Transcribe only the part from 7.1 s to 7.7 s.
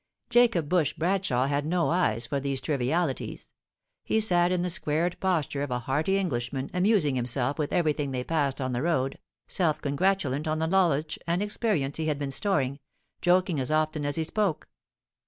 himself